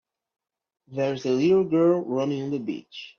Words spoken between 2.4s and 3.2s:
on the beach.